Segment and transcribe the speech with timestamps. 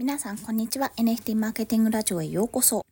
[0.00, 0.92] 皆さんこんにちは。
[0.96, 2.86] NFT マーケティングラジオへようこそ。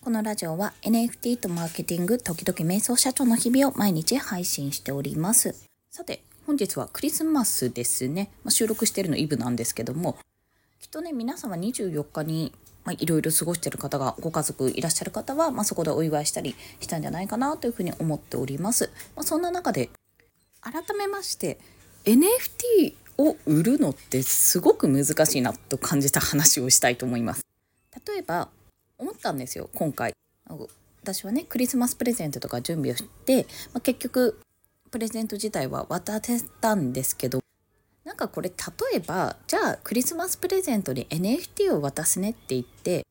[0.00, 5.54] このラジオは NFT とマーケティング時々瞑想社長の日々を毎日配信しております。
[5.90, 10.16] さて本日はクリスマスですね、まあ、収録してるのイブなんですけども。
[10.80, 12.54] きっとね皆さんは24日に
[12.86, 19.90] まいろいろ過ごしてる方がご家族いらっしゃる方は、まあ、そこでお祝いしたりしたんじゃないかなというふうに思っております、まあ、そんな中で
[20.62, 21.58] 改めまして
[22.06, 27.44] NFT を売るのってすごく難しいなと感じた話をしたいと思います。
[28.06, 28.48] 例えば
[28.96, 30.12] 思ったんですよ今回。
[31.02, 34.40] 私はねクリスマスプレゼントとか準備をして、まあ、結局
[34.90, 37.40] プレゼント自体は渡せたんですけど
[38.04, 38.54] なんかこれ例
[38.96, 43.04] えばじゃあクリスマスプレゼントに NFT を渡すねって言って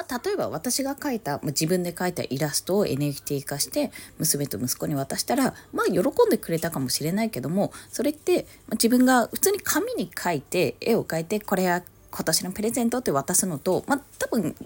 [0.00, 14.56] まあ、例えば私が描いた、まあ、自分で描いたイラストを NFT 化して娘と息子に渡したらまあ喜んでくれたかもしれないけどもそれって、まあ、自分が普通に紙に描いて絵を描いてこれは今年のプレゼントって渡すのと、まあ、多分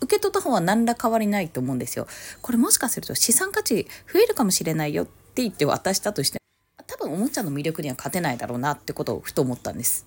[0.00, 2.06] 受け取った方は何ら変わりないと思うんですよ。
[2.40, 6.38] これもしかすると資産価値増えるかもしれないよって言って渡したとして
[6.86, 10.06] 多分おもちゃの魅力には勝てないだろうなってことをふと思ったんです。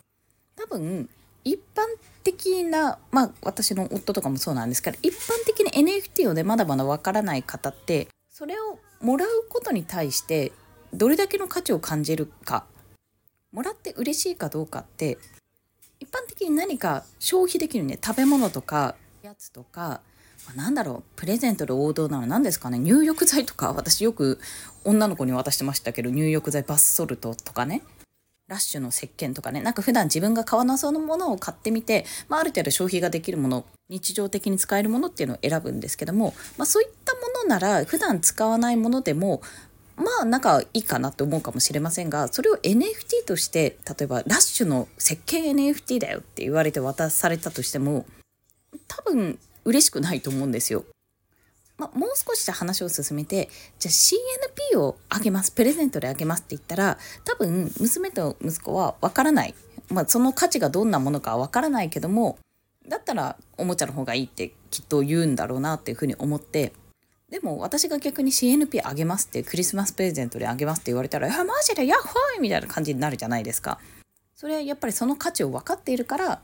[0.55, 1.09] 多分
[1.43, 1.83] 一般
[2.23, 10.51] 的なまあ私の夫とかもそうなんですけど一般的に NFT をねまだまだわからない方ってそれをもらうことに対して
[10.93, 12.65] どれだけの価値を感じるか
[13.51, 15.17] もらって嬉しいかどうかって
[15.99, 20.01] 一般的に何か消費できるね食べ物とかやつとか
[20.55, 24.39] なんだろうプレゼントで王道なの何ですかね入浴剤とか私よく
[24.85, 27.81] 女の子に渡してましたけど入浴剤バスソルトとかね。
[28.47, 39.41] ラッシュの石鹸とかねなんか普段自分が買わなそうなものを買ってみて、まあ、ある程度消費ができるもの日常的に使えるものっていうのを選ぶんですけども、まあ、そういったものなら普段使わないものでも
[39.97, 48.05] まあなんかいいかなと思うかもしれませんがそれを NFT として例えばラッシュの石鹸 NFT だよって言われて渡されたとしても
[48.87, 50.85] 多分嬉しくないと思うんですよ。
[51.77, 53.93] ま、もう少し話を進めてじゃあ
[54.73, 59.53] CNP をあげますプレゼントであげますって言ったら多分娘と息子はわからない、
[59.89, 62.39] まあ、その価値がどんなものかわからないけども
[62.87, 66.73] だったらおもちゃの方がいいってきっと言うんだろうなっていうふうに思って
[67.29, 71.85] でも私が逆に CNP あげますってクリスマスプレゼントであげますって言われたら「やマジで？
[71.85, 73.79] ヤッホーイ!」みたいな感じになるじゃないですか。
[74.33, 76.41] それはやっぱりその価値を分かっているから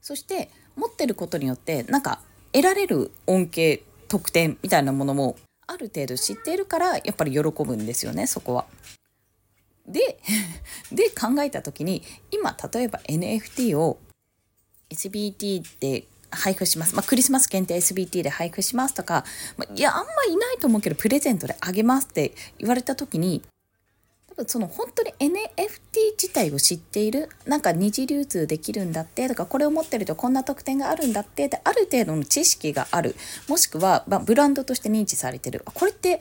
[0.00, 2.20] そして持ってることによってなんか
[2.52, 5.36] 得られる恩恵特典みたいなものも
[5.66, 8.66] ある程度知っているからやっぱり喜ぶんですよねそこは。
[9.86, 10.18] で
[10.92, 13.98] で考えた時に今例えば NFT を
[14.90, 19.24] SBT で配布します、まあ、クリスマス限定 SBT で配布しますとか、
[19.56, 23.42] まあ、いやあんまいないと思うけどプレゼントであげますって言われた時に
[24.46, 33.16] その本当に NFT 自体を知っているなんか二次流通できるんだってとかこれを持ってるとこんな特典があるんだってである程度の知識がある。
[33.48, 35.62] もしくは、ま、ブランドとして認知されてる。
[35.64, 36.20] これって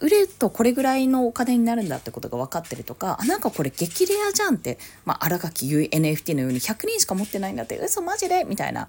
[0.00, 7.78] 売れるとこれぐらいのお金になるんだってことが分かってるとかあなんかこれ激レアじゃんって、まあ、新垣結衣 NFT のように100人しか持ってないんだって。
[7.78, 8.44] 嘘マジで？
[8.44, 8.88] みたいな。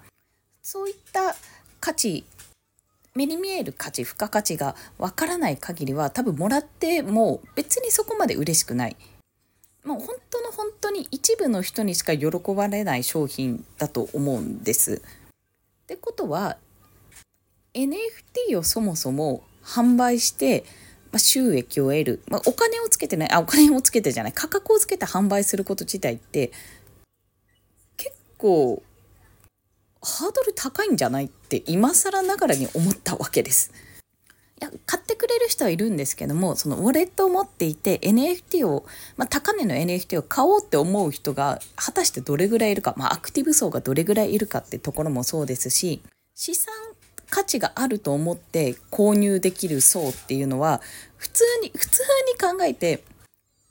[0.62, 1.34] そういった
[1.80, 2.24] 価値
[3.18, 8.96] 目に見える価値付加価値がわからない限りは多分もらっても別にそこまで嬉しくない。
[9.84, 15.02] もう本当の本当に一部の人にしか喜ばれない商品だと思うんです。
[15.82, 16.58] ってことは
[17.74, 20.64] NFT をそもそも販売して、
[21.10, 26.52] まあ、収益を得る、まあ、お金をつけてないあお金をつけてじゃない価格をつけて販売すること自体って
[27.96, 28.80] 結構
[30.02, 33.72] ハードル高いんじゃないって今更ながらに思ったわけです。
[34.60, 46.02] いや買ってくれる人はいるんですけどもそのウォレットを持っていて NFT を、まあ、高値の NFT を買おうって思う人が果たしてどれぐらいいるか、まあ、アクティブ層がどれぐらいいるかってところもそうですし
[46.34, 46.74] 資産
[47.30, 50.80] 価値があると思って購入できる層っていうのは
[51.16, 52.02] 普通に普通
[52.50, 53.04] に考えて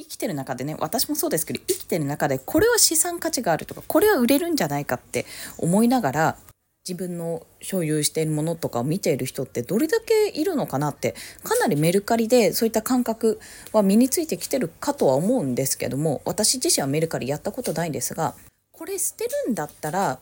[0.08, 5.26] 生きてる中でね私もそうですけど生きてる中でこれは資産価値があるとかこれは売れるんじゃないかって
[5.58, 6.38] 思いながら
[6.88, 13.42] 自分の所有しているものとかを見ている人ってどれだけいるのかなってかなりメルカリでそういった感覚
[13.74, 18.36] は身についてきてるかとは思うんですけども私自身はメルカリやったことないですが
[18.72, 20.20] これ捨てるんだったら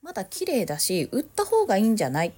[0.00, 2.32] まだ綺麗だし売った方がいいんじゃない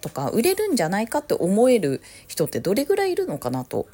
[0.00, 3.86] とか売れるんじゃないかって思える人ってどれぐらいいるのかなと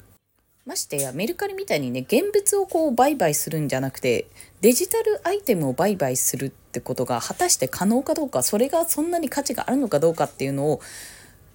[0.69, 4.27] ましてやメルカリみたいにね現物をこう売買するんじゃなくて
[4.61, 10.79] デジタルアイテムを売買するってことが果たして可能かどうかそれがそんなに価値があるのかどうかっていうのを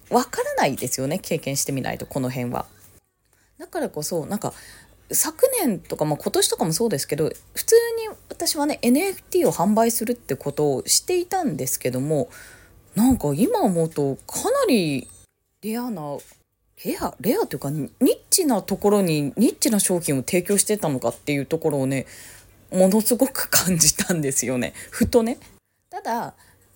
[0.09, 2.65] わからないですよね経験してみないとこの辺は。
[3.57, 4.51] だからこそなんか
[5.09, 7.75] 昨年とか、まあ、今年とかもそうですけど普通
[8.09, 12.27] に私はね NFT を販売するってことをしていたんですけども
[12.95, 15.07] なんか今思うとかなり
[15.61, 16.17] レアな
[16.83, 17.89] レアレアというかニッ
[18.29, 22.05] チなところにニッチな商品を提供してたのかっていうところをね
[22.71, 25.37] ものすごく感じたんですよねふとね。
[25.89, 26.33] ただ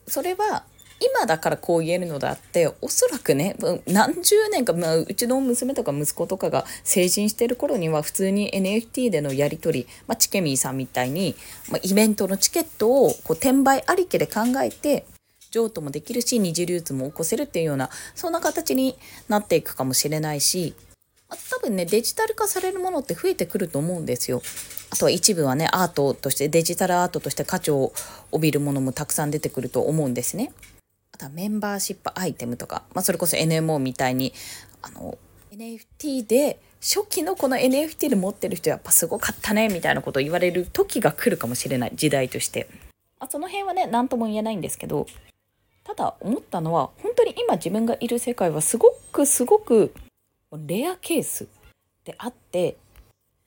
[0.08, 0.64] それは
[1.02, 3.56] 今だからこう言えるのであっておそらくね
[3.88, 11.36] 何十年か、まあ、うちの娘とか息子とかが成人してる頃には普通に NFT でのやり取り、まあ、チケミーさんみたいに、
[11.72, 15.06] まあ、イベントのチケットをこう転売ありきで考えて
[15.52, 18.96] 譲渡もできるし二次流通も起こせるっていうようなそんな形に
[19.28, 20.74] なっていくかもしれないし
[21.30, 24.42] 多分ねデジタル化されるものって増えてくると思うんですよ。
[24.92, 27.94] あとは一部はねアートとしてデジタルアートとして価値を
[28.32, 30.52] 帯びるものもたくさん出てくると思うんですね。
[31.14, 34.34] あとはメンバーシップアイテムとか、まあ、それこそ NMO みたいに
[34.82, 35.20] あの
[35.52, 42.68] NFT で初期のこの NFT で持ってる人やっぱすごかったねみたいなことを言われる時が来るかもしれない時代として。
[43.30, 45.06] その辺はね何とも言えないんですけど
[45.90, 49.92] ただ思ったのは本当に今自分がいる世界はすごくすごく
[50.68, 51.48] レアケース
[52.06, 52.78] であって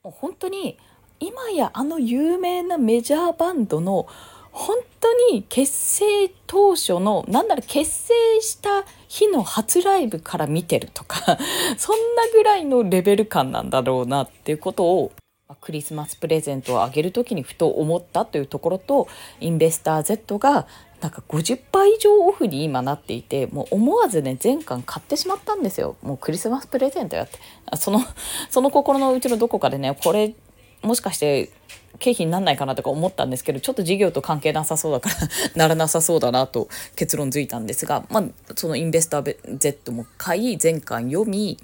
[0.02, 0.76] もう本当に
[1.20, 4.08] 今やあの有名なメジャーバンドの
[4.50, 6.04] 本当に結成
[6.48, 11.38] 当初のなんなら結成した日の初ライブから見てるとか
[11.78, 15.12] そんなぐらいのレベル感なんだろうなっていうことを
[15.60, 19.06] クリスマスプレゼントをあげる時にふと思ったというところと
[19.40, 20.66] インベスター Z が
[21.02, 21.58] なんか50%
[21.96, 25.96] 以上オフに今なっていてもう思わずね全巻買ってしまったんですよ。
[26.00, 27.38] もうクリスマスプレゼントやって。
[27.76, 28.00] その
[28.50, 30.32] その心のうちのどこかでねこれ
[30.80, 31.50] もしかして
[31.98, 35.16] 経費になんないかなとか思ったんですけどちょっと事業と関係なさそうだから
[35.56, 38.24] ならなさそうだなと結論づいたんですが、まあ、
[38.56, 41.58] そのインベスター Z も買い全巻読み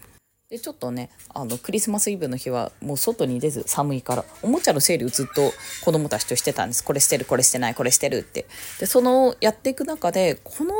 [0.50, 5.52] でちょっとねあのクリスマスイブの日はもう外に出ず寒いからおもちゃの整理をずっと
[5.84, 6.82] 子供たちとしてたんです。
[6.82, 8.46] これしてるこれしてないこれしてるって。
[8.80, 10.72] でそのやっていく中でこの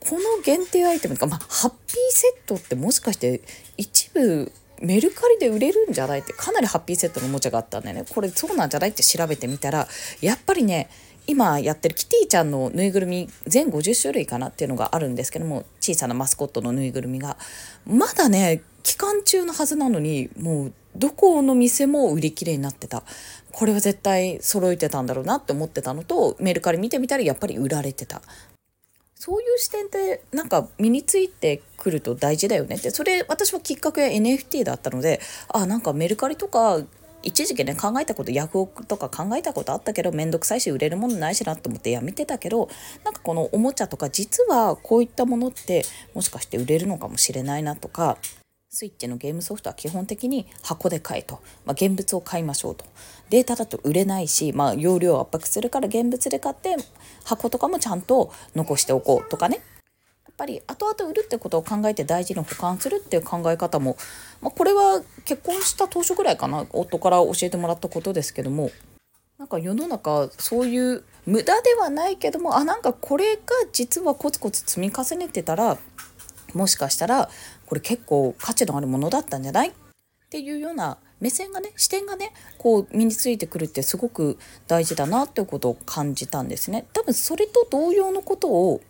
[0.00, 3.40] この限定アイテムか、まあ、ハッピーセットってもしかして
[3.78, 4.52] 一部
[4.82, 8.04] メルカリで売れるんじゃないってかなりハッピーセットのおもちゃがあったんでね。
[8.06, 9.88] これそうなんじゃないって調べてみたら
[10.20, 10.90] やっぱりね
[11.26, 17.38] 今やってるキティちゃんのぬいぐるみ全50種類かなっていうのがあるんですけども小さなマスコットのぬいぐるみが。
[17.86, 23.02] まだね期間中のはずなのにもうどこの店も売り切れになってた。
[23.50, 28.22] これは絶対揃えてたんだろうなって思ってたのとメルカリ見てみたらやっぱり売られてた。
[29.16, 32.90] そういう視点ってなんか身についてくると大事だよねって。
[32.90, 36.80] それ私はきっかけは NFT だったのであなんかメルカリとか
[37.24, 42.68] 一時期ね考えたことヤフオクとか考えたことあったけど面倒くさいし売れるものないしなと思ってやめてたけど
[43.02, 48.18] なんかこのおもちゃとか実はこういったものってもしかして売れるのかもしれないなとか
[48.74, 52.84] スイッチのゲームソフトは基本的に箱で買えと、まあ、現物を買いましょうと。
[53.30, 56.74] データだと売れないし、まあ、容量を圧迫するから現物で買って
[57.24, 59.60] 箱とかもちゃんと残しておこうとかね。
[60.26, 63.96] やっぱり後々売るってことを考えて大事に保管するっていう考え方も、
[64.42, 66.66] まあ、これは結婚した当初ぐらいかな。
[66.72, 68.72] 夫から教えてもらったことですけども。
[69.38, 73.40] なんか世の中そういう無駄ではないけどもあなんかこれが
[73.72, 75.76] 実はコツコツ積み重ねてたら
[76.54, 77.28] もしかしたら
[77.66, 79.68] これ結構価値のあるものだったんじゃない？
[79.68, 79.72] っ
[80.30, 86.86] ていうような目線がね視点がねこう身についてくるってすごく大事だなっていうことを感じたんですね。
[86.92, 88.80] 多分それと同様のことを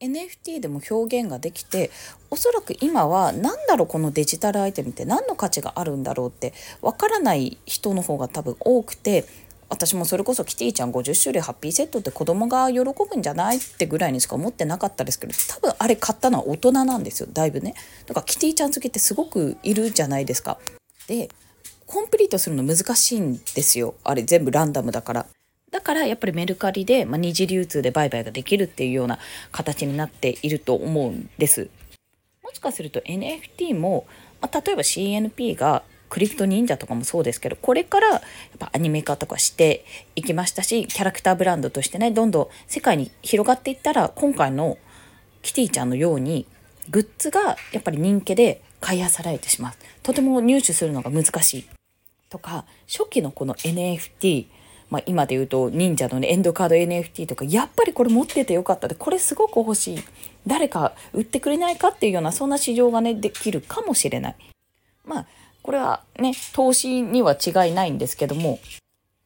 [0.00, 1.90] NFT でも表現ができて
[2.30, 9.24] おそらく今は何だろうこのデジタルアイテムって何の価値があるんだろうってわからない人の方が多分多くて
[9.68, 17.74] 私もそれこそキティちゃん50種類ハッピーセットって子供が喜ぶんじゃないってぐらいにしか思ってなかったですけど多分あれ買ったのは大人なんですよだいぶね。
[18.06, 20.58] だからキティちゃん好きってすごくいるじゃないですか。
[21.06, 21.28] で
[21.86, 23.94] コンプリートするの難しいんですよ。
[24.04, 25.26] あれ全部ランダムだから。
[25.70, 29.18] だからやっぱりメルカリで、まあ、二次流通で売買ができるっていうような
[29.52, 31.68] 形になっていると思うんです。
[32.42, 34.06] もしかすると NFT も、
[34.40, 38.20] まあ、例えば CNP がクリプト忍者とかもそうですけどこれからやっ
[38.58, 39.84] ぱアニメ化とかして
[40.16, 44.78] いきましたしキャラクターブランドとしてねどんどん世界に広がっていったら今回の
[45.42, 46.46] キティちゃんのように
[46.90, 49.72] グッズがやっぱり人気で買い漁られてしまう
[50.02, 51.68] とても入手するのが難しい
[52.30, 54.46] とか初期のこの NFT
[54.90, 59.98] まあ、今で言うと忍者のねエンドカード NFT とかやっぱりこれ持っててよかったでこれすごく欲しい
[60.46, 64.36] 誰か売ってくれないかっていうようなそんな市場がねできるかもしれない。
[65.04, 65.26] まあ
[65.68, 68.58] これはね投資には違いないんですけども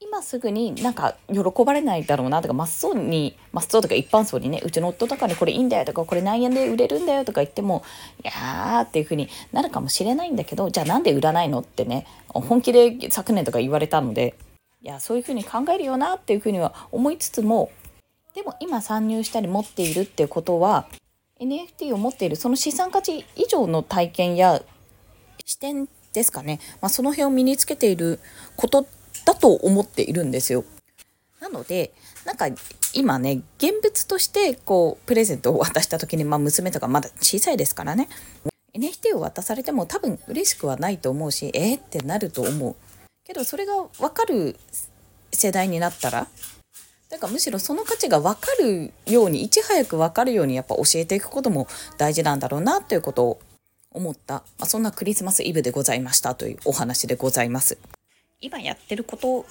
[0.00, 7.84] 今すぐになんか喜ばれないだろうなとか真っそうに真っそうとか一般層にねうちの夫とかにこれいいんだよとかこれ何円で売れるんだよとか言っても
[8.24, 14.34] いやーっていう風になるかもしれないんだけどじゃあなんで売らないのってね本気で昨年とか言われたので
[14.80, 17.70] いやそういう風に考えるよなっていう風には思いつつも
[18.34, 20.86] でも今参入したり持っているっていうことは
[21.40, 24.60] NFT を持っているその資産価値以上の体験や
[25.46, 28.20] 視点ですかね、まあ、その辺を身につけている
[28.56, 28.86] こと
[29.24, 30.64] だと思っているんですよ。
[31.40, 31.92] なので
[32.24, 32.46] なんか
[32.94, 38.08] 今ね現物としてこうプレゼントを渡した時に、まあ、娘とかまだ小さいですからね。
[38.74, 42.76] NFT を渡されても多分嬉しくはないと思うしえー、ってなると思う。
[43.24, 44.56] けどそれが分かる
[45.32, 46.26] 世代になったら
[47.10, 53.40] だからむしろその価値が分かるようにいち早く分かるようにやっぱ教えていくことも大事なんだろうなということを
[53.94, 57.78] 思った、まあ、そんなクリスマスイブでございましたというお話でございます。
[58.40, 59.46] 今やってること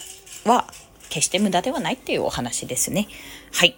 [0.50, 0.68] は
[1.10, 3.08] 決して無駄ではないっていうお話ですね。
[3.54, 3.78] はい。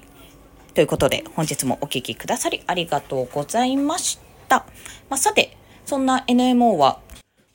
[0.74, 4.66] ということで本日もお聴きくださりありがとうございました。
[5.10, 7.00] まあ、さて、そんな NMO は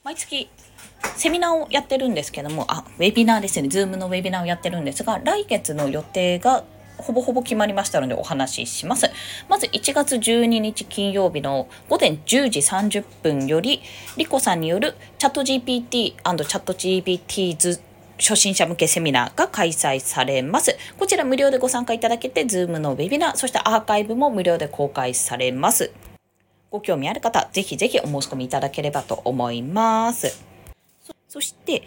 [0.05, 0.49] 毎月
[1.17, 3.69] セミナーをやってるんですけども、あ、ウェビナーですね。
[3.69, 6.65] Zoom のウェビナーをやってるんですが、来月の予定が
[6.99, 9.11] ほぼほぼ決まりましたのでお話しします。
[9.49, 13.81] まず1月12日金曜日の午前10時30分より、
[14.17, 17.81] リコさんによるチャット GPT& チャット GPTs
[18.19, 20.77] 初心者向けセミナーが開催されます。
[20.99, 25.93] こちら無料でご参加いただけて、Zoom のウェビナー、そしてアーカイブも無料で公開されます。
[26.71, 30.45] ご興味ある方、ぜひぜひお申し込みいただければと思います。
[31.29, 31.83] そして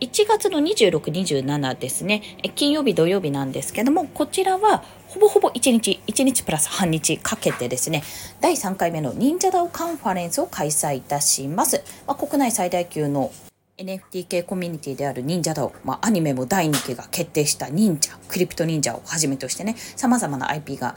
[0.00, 2.22] 1月の26、27ですね、
[2.54, 8.02] 金曜日、土曜日なんですけども、こちらはほぼほぼ1日、1日プラス半日かけてですね、
[8.42, 11.82] 第3回目の忍者ダオカンファレンスを開催いたします。
[12.06, 13.32] まあ、国内最大級の
[13.78, 20.94] NFT 系コミュニティである忍者ダオ、まあ、アニメも第2期が決定した忍者、クリプト忍者をはじめとしてね、様々な IP が、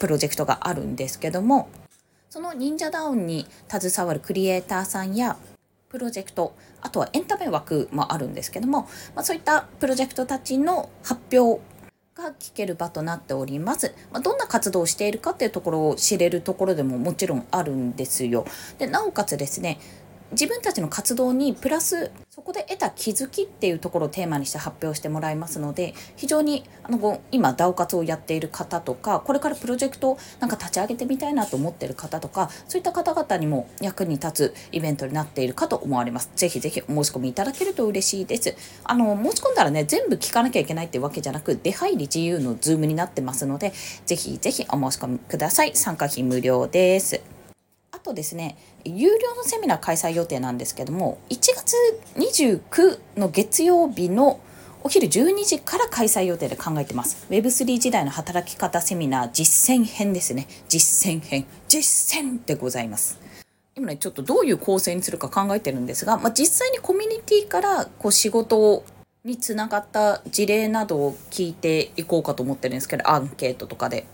[0.00, 1.68] プロジェクトがあるんですけども、
[2.30, 5.36] その忍者ダウンに携わるクリエイターさんや
[5.90, 8.82] プロジェクトあとはエンタメ枠もあるんですけども、
[9.14, 11.60] まあ、そういったプロジェクトたちの発表
[12.14, 13.94] が聞ける場となっております。
[14.12, 18.44] まあ、どんな活動をしているかっていうところを知れるところでももちろんあるんですよ。
[18.78, 19.78] でなおかつですね
[20.32, 36.30] 自分たちの活動にプラスそこで得た気づきっていうところをテーマにして発表してもらいますので非常にあの今 DAO 活をやっている方とかこれからプロジェクトをなんか立ち上げてみたいなと思っている方とかそういった方々にも役に立つイベントになっているかと思われます。
[36.36, 38.54] ぜひぜひお申し込みいただけると嬉しいです。
[38.84, 43.72] あの申し込んだらね全部聞かなきゃいけないってわけじゃなく出入り自由の Zoom になってますので
[44.06, 45.74] ぜひぜひお申し込みください。
[45.74, 47.39] 参加費無料です。
[48.02, 51.76] とですね有料のセミナー開催予定なんですけども1月
[52.16, 54.40] 29の月曜日の
[54.82, 57.26] お昼12時から開催予定で考えてます。
[57.28, 60.46] Web3 時代の働き方セミナー実践編ですね。
[60.68, 61.44] 実践編。
[61.68, 63.20] 実践でございます。
[63.76, 68.84] 今ねちょっとどういう構成にするか考えてるんですが、まあ、実際にコミュニティからこう仕事
[69.24, 74.06] につながった事例などを聞いていこうかと思ってるんですけどアンケートとかで。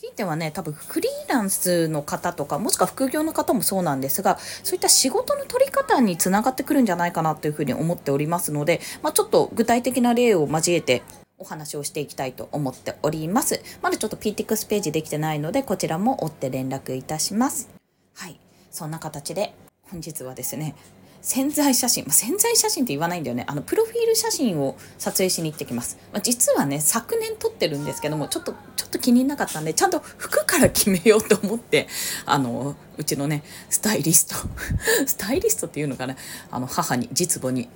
[0.00, 11.02] ひいてはね多分フリーランスの方とかもしくは副業の方もそうなんですがそういった仕事の取り方につながってくるんじゃないかなというふうに思っておりますので、まあ、ちょっと具体的な例を交えて
[11.36, 13.62] お話をしていきたいと思っております。
[13.82, 17.68] まだちょっと PTX ページできてないのでこちらも追って連絡いたします。
[18.14, 18.40] はい、
[18.70, 19.52] そんな形で
[19.82, 20.74] 本日はですね
[21.22, 23.44] 潜在写真、まあ、潜在写真って言わないんだよね。
[23.46, 31.88] あのプロフィール写真を撮影しに行ってきます、まあ、実はね昨年撮ってるんですけどもちょっとちょっと気になかったんでちゃんと服から決めようと思って
[32.26, 34.36] あのうちのねスタイリスト
[35.06, 36.16] スタイリストっていうのかな。
[36.50, 37.68] あの母に実母に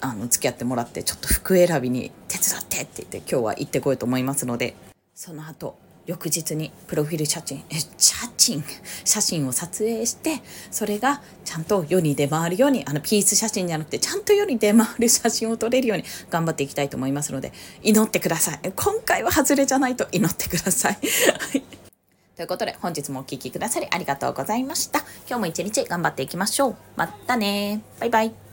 [0.00, 4.74] あの付き合ってもらってちょっと服選びに手伝ってって言って今日は行ってこようと思いますので
[5.14, 7.64] その後翌日にプロフィール写真
[7.98, 8.62] 写真？
[9.04, 18.60] 写真を撮影してそれがちゃんと世に出回るようにあのピース写真じゃなくてちゃんと世に出回る写真を撮れるように頑張っていきたいと思いますので祈ってください。
[18.76, 20.96] 今回は外れじゃないと祈ってください。
[22.36, 25.00] ということで本日もお聴きくださりありがとうございました。
[25.28, 26.76] 今日も一日頑張っていきましょう。
[26.94, 27.80] またね。
[27.98, 28.45] バイバイ。